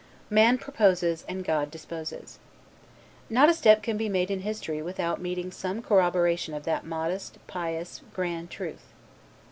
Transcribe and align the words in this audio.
"Man 0.31 0.57
proposes 0.57 1.23
and 1.29 1.45
God 1.45 1.69
disposes." 1.69 2.39
Not 3.29 3.49
a 3.49 3.53
step 3.53 3.83
can 3.83 3.97
be 3.97 4.09
made 4.09 4.31
in 4.31 4.39
history 4.39 4.81
without 4.81 5.21
meeting 5.21 5.45
with 5.45 5.53
some 5.53 5.83
corroboration 5.83 6.55
of 6.55 6.63
that 6.63 6.83
modest, 6.87 7.37
pious, 7.45 8.01
grand 8.11 8.49
truth. 8.49 8.85